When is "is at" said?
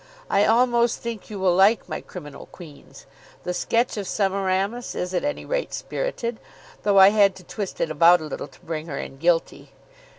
4.95-5.23